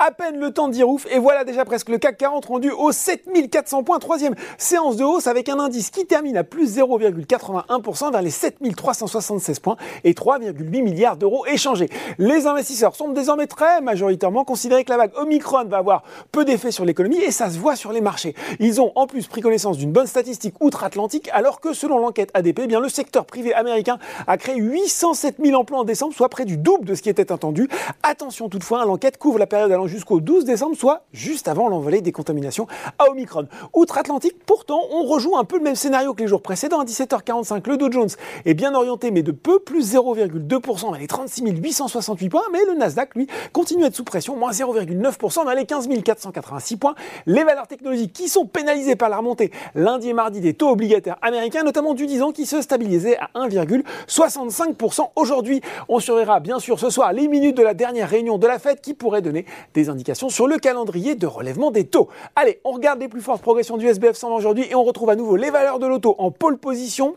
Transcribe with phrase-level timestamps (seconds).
[0.00, 2.72] À peine le temps de dire ouf, et voilà déjà presque le CAC 40 rendu
[2.72, 4.00] au 7400 points.
[4.00, 9.60] Troisième séance de hausse avec un indice qui termine à plus 0,81% vers les 7376
[9.60, 11.88] points et 3,8 milliards d'euros échangés.
[12.18, 16.02] Les investisseurs sont désormais très majoritairement considérés que la vague Omicron va avoir
[16.32, 18.34] peu d'effet sur l'économie et ça se voit sur les marchés.
[18.58, 22.62] Ils ont en plus pris connaissance d'une bonne statistique outre-Atlantique alors que selon l'enquête ADP,
[22.64, 26.44] eh bien le secteur privé américain a créé 807 000 emplois en décembre, soit près
[26.46, 27.68] du double de ce qui était attendu.
[28.02, 32.66] Attention toutefois, l'enquête couvre la période jusqu'au 12 décembre, soit juste avant l'envolée des contaminations
[32.98, 33.46] à Omicron.
[33.72, 36.80] Outre-Atlantique, pourtant, on rejoue un peu le même scénario que les jours précédents.
[36.80, 38.08] À 17h45, le Dow Jones
[38.44, 42.74] est bien orienté, mais de peu, plus 0,2% dans les 36 868 points, mais le
[42.74, 46.94] Nasdaq, lui, continue à être sous pression, moins 0,9% dans les 15 486 points.
[47.26, 51.18] Les valeurs technologiques qui sont pénalisées par la remontée lundi et mardi des taux obligataires
[51.22, 55.60] américains, notamment du 10 ans qui se stabilisait à 1,65% aujourd'hui.
[55.88, 58.80] On surveillera bien sûr ce soir les minutes de la dernière réunion de la Fed
[58.80, 62.08] qui pourrait donner des indications sur le calendrier de relèvement des taux.
[62.36, 65.16] Allez, on regarde les plus fortes progressions du SBF 100 aujourd'hui et on retrouve à
[65.16, 67.16] nouveau les valeurs de l'auto en pole position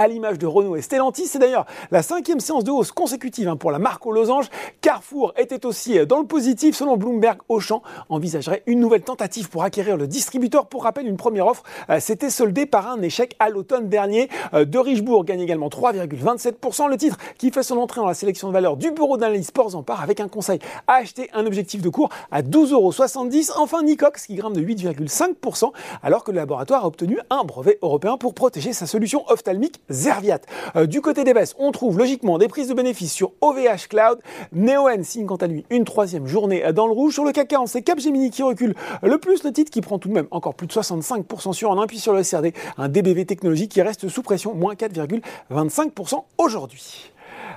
[0.00, 1.26] à l'image de Renault et Stellantis.
[1.26, 4.48] C'est d'ailleurs la cinquième séance de hausse consécutive hein, pour la marque aux losanges.
[4.80, 6.74] Carrefour était aussi dans le positif.
[6.74, 10.68] Selon Bloomberg, Auchan envisagerait une nouvelle tentative pour acquérir le distributeur.
[10.68, 14.30] Pour rappel, une première offre euh, s'était soldée par un échec à l'automne dernier.
[14.54, 16.88] Euh, de Richebourg gagne également 3,27%.
[16.88, 19.76] Le titre qui fait son entrée dans la sélection de valeur du bureau d'analyse Sports
[19.76, 23.62] en part avec un conseil à acheter un objectif de cours à 12,70 euros.
[23.62, 28.16] Enfin, Nicox qui grimpe de 8,5% alors que le laboratoire a obtenu un brevet européen
[28.16, 30.40] pour protéger sa solution ophtalmique Zerviat.
[30.76, 34.20] Euh, du côté des baisses, on trouve logiquement des prises de bénéfices sur OVH Cloud.
[34.52, 37.14] Neoen signe quant à lui une troisième journée dans le rouge.
[37.14, 39.44] Sur le CAC 40, c'est Capgemini qui recule le plus.
[39.44, 42.12] Le titre qui prend tout de même encore plus de 65% sur un puis sur
[42.12, 47.12] le SRD, un DBV technologique qui reste sous pression, moins 4,25% aujourd'hui.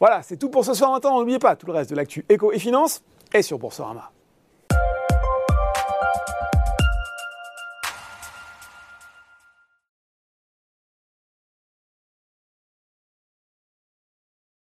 [0.00, 0.92] Voilà, c'est tout pour ce soir.
[0.92, 4.10] Maintenant, n'oubliez pas tout le reste de l'actu éco et finance est sur Boursorama.